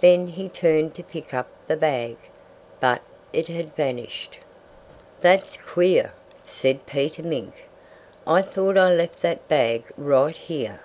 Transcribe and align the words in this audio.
Then 0.00 0.28
he 0.28 0.48
turned 0.48 0.94
to 0.94 1.02
pick 1.02 1.34
up 1.34 1.48
the 1.68 1.76
bag. 1.76 2.16
But 2.80 3.02
it 3.34 3.48
had 3.48 3.76
vanished. 3.76 4.38
"That's 5.20 5.58
queer!" 5.60 6.14
said 6.42 6.86
Peter 6.86 7.22
Mink. 7.22 7.64
"I 8.26 8.40
thought 8.40 8.78
I 8.78 8.94
left 8.94 9.20
that 9.20 9.46
bag 9.48 9.84
right 9.98 10.34
here." 10.34 10.80